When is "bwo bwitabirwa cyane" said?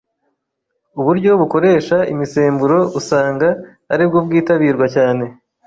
4.09-5.25